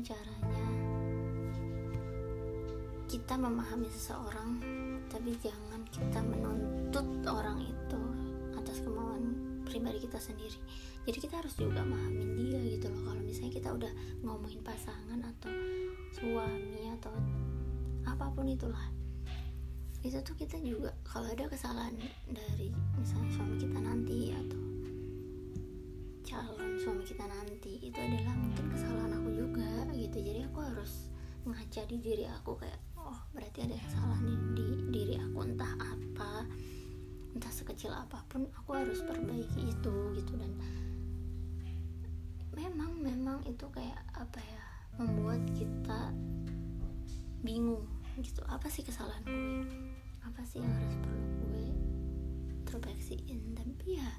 caranya. 0.07 0.67
Kita 3.07 3.35
memahami 3.35 3.91
seseorang 3.91 4.49
tapi 5.11 5.35
jangan 5.43 5.83
kita 5.91 6.19
menuntut 6.23 7.07
orang 7.27 7.59
itu 7.59 8.01
atas 8.55 8.79
kemauan 8.83 9.35
pribadi 9.67 10.07
kita 10.07 10.19
sendiri. 10.19 10.59
Jadi 11.07 11.17
kita 11.23 11.43
harus 11.43 11.55
juga 11.59 11.83
memahami 11.83 12.23
dia 12.39 12.59
gitu 12.79 12.87
loh. 12.87 13.11
Kalau 13.11 13.21
misalnya 13.23 13.51
kita 13.51 13.69
udah 13.75 13.91
ngomongin 14.23 14.63
pasangan 14.63 15.19
atau 15.23 15.51
suami 16.15 16.87
atau 16.95 17.11
apa 18.07 18.31
pun 18.31 18.47
itulah 18.47 18.87
itu 20.07 20.23
tuh 20.23 20.39
kita 20.39 20.55
juga 20.63 20.93
kalau 21.03 21.27
ada 21.27 21.51
kesalahan 21.51 21.91
dari 22.31 22.71
misalnya 22.95 23.27
suami 23.35 23.55
kita 23.59 23.79
nanti 23.81 24.31
atau 24.31 24.61
calon 26.23 26.71
suami 26.79 27.03
kita 27.03 27.25
nanti 27.27 27.71
itu 27.83 27.97
adalah 27.97 28.35
mungkin 28.39 28.65
kesalahan 28.71 29.06
gitu. 29.97 30.17
Jadi 30.21 30.45
aku 30.45 30.59
harus 30.61 31.09
ngaca 31.47 31.81
di 31.87 31.97
diri 32.03 32.25
aku 32.27 32.59
kayak 32.59 32.77
oh 32.99 33.17
berarti 33.31 33.65
ada 33.65 33.75
kesalahan 33.79 34.25
di, 34.25 34.35
di 34.53 34.65
diri 34.93 35.15
aku. 35.17 35.37
Entah 35.49 35.73
apa 35.81 36.45
entah 37.33 37.53
sekecil 37.53 37.93
apa 37.93 38.21
pun 38.29 38.45
aku 38.53 38.69
harus 38.77 39.01
perbaiki 39.01 39.73
itu 39.73 39.95
gitu. 40.13 40.33
Dan 40.37 40.53
memang 42.53 42.91
memang 43.01 43.39
itu 43.49 43.65
kayak 43.73 44.01
apa 44.13 44.41
ya 44.41 44.63
membuat 45.01 45.41
kita 45.57 46.13
bingung 47.41 47.85
gitu. 48.21 48.41
Apa 48.45 48.69
sih 48.69 48.85
kesalahan 48.85 49.25
gue? 49.25 49.65
Apa 50.25 50.41
sih 50.45 50.61
yang 50.61 50.73
harus 50.73 50.95
perlu 51.01 51.25
gue 51.41 51.65
introspeksiin 52.67 53.55
tapi 53.55 53.95
ya 53.97 54.11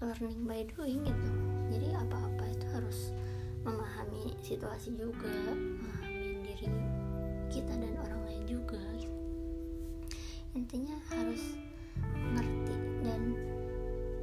learning 0.00 0.46
by 0.46 0.62
doing 0.76 1.02
gitu. 1.04 1.30
Jadi 1.74 1.86
apa-apa 1.92 2.44
itu 2.48 2.66
harus 2.72 2.98
memahami 3.64 4.32
situasi 4.40 4.96
juga 4.96 5.28
memahami 5.28 6.40
diri 6.44 6.68
kita 7.50 7.74
dan 7.76 7.94
orang 8.00 8.20
lain 8.24 8.42
juga 8.48 8.80
gitu. 8.96 9.18
intinya 10.56 10.96
harus 11.14 11.42
ngerti 12.34 12.76
dan 13.06 13.22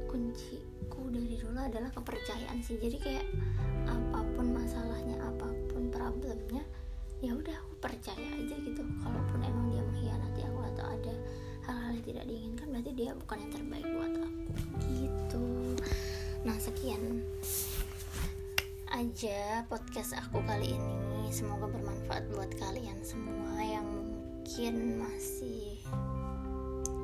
kunciku 0.08 1.08
dari 1.12 1.36
dulu 1.40 1.56
adalah 1.60 1.88
kepercayaan 1.92 2.58
sih. 2.60 2.76
Jadi 2.80 2.96
kayak 3.00 3.26
apa 3.88 4.20
pun 4.36 4.52
masalahnya 4.52 5.16
apa 5.24 5.48
pun 5.72 5.88
problemnya 5.88 6.64
ya 7.18 7.34
udah 7.34 7.56
aku 7.64 7.74
percaya 7.80 8.28
aja 8.36 8.56
gitu. 8.60 8.82
Kalaupun 9.04 9.40
emang 9.44 9.72
dia 9.72 9.82
mengkhianati 9.84 10.40
aku 10.48 10.60
atau 10.74 10.84
ada 10.88 11.14
hal-hal 11.68 11.90
yang 11.96 12.04
tidak 12.04 12.24
diinginkan 12.28 12.66
berarti 12.72 12.92
dia 12.96 13.10
bukan 13.12 13.36
yang 13.44 13.52
terbaik 13.52 13.86
buat 13.92 14.12
aku 14.16 14.52
gitu. 14.96 15.46
Nah 16.44 16.56
sekian 16.56 17.24
aja 18.98 19.62
podcast 19.70 20.10
aku 20.18 20.42
kali 20.42 20.74
ini. 20.74 21.30
Semoga 21.30 21.70
bermanfaat 21.70 22.34
buat 22.34 22.50
kalian 22.58 22.98
semua 23.06 23.54
yang 23.62 23.86
mungkin 23.86 24.98
masih 24.98 25.78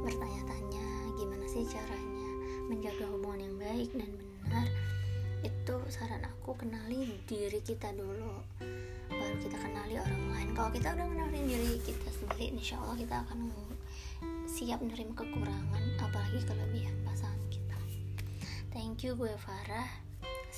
bertanya-tanya 0.03 0.87
gimana 1.15 1.47
sih 1.47 1.63
caranya 1.71 2.31
menjaga 2.67 3.07
hubungan 3.15 3.47
yang 3.47 3.57
baik 3.63 3.91
dan 3.95 4.11
benar. 4.11 4.67
Itu 5.47 5.79
saran 5.87 6.27
aku 6.27 6.59
kenali 6.59 7.15
diri 7.31 7.63
kita 7.63 7.95
dulu 7.95 8.43
baru 9.15 9.37
kita 9.39 9.55
kenali 9.55 9.95
orang 9.95 10.25
lain. 10.35 10.49
Kalau 10.51 10.71
kita 10.75 10.99
udah 10.99 11.07
kenalin 11.07 11.47
diri 11.47 11.79
kita 11.79 12.11
sendiri 12.11 12.59
insya 12.59 12.75
Allah 12.83 12.99
kita 12.99 13.23
akan 13.23 13.55
siap 14.51 14.83
menerima 14.83 15.15
kekurangan 15.15 15.85
apalagi 16.03 16.43
kelebihan 16.43 16.97
pasangan 17.07 17.39
kita. 17.55 17.79
Thank 18.75 19.07
you 19.07 19.15
gue 19.15 19.31
Farah 19.39 20.04